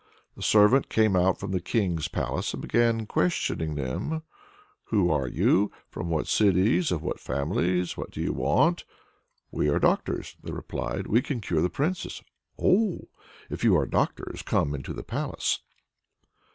The 0.35 0.41
servant 0.41 0.89
came 0.89 1.15
out 1.15 1.39
from 1.39 1.51
the 1.51 1.61
King's 1.61 2.07
palace, 2.07 2.53
and 2.53 2.61
began 2.63 3.05
questioning 3.05 3.75
them: 3.75 4.23
"Who 4.85 5.11
are 5.11 5.27
you? 5.27 5.71
from 5.91 6.09
what 6.09 6.25
cities, 6.25 6.91
of 6.91 7.03
what 7.03 7.19
families? 7.19 7.95
what 7.97 8.09
do 8.09 8.19
you 8.19 8.33
want?" 8.33 8.83
"We 9.51 9.69
are 9.69 9.77
doctors," 9.77 10.37
they 10.41 10.51
replied; 10.51 11.05
"we 11.05 11.21
can 11.21 11.39
cure 11.39 11.61
the 11.61 11.69
Princess!" 11.69 12.23
"Oh! 12.59 13.09
if 13.51 13.63
you 13.63 13.77
are 13.77 13.85
doctors, 13.85 14.41
come 14.41 14.73
into 14.73 14.91
the 14.91 15.03
palace." 15.03 15.59